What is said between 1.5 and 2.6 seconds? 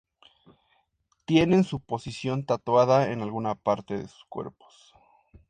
su posición